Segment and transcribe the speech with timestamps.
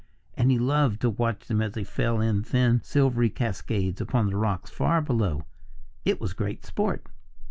[0.33, 4.35] And he loved to watch them as they fell in thin, silvery cascades upon the
[4.35, 5.45] rocks far below.
[6.05, 7.05] It was great sport.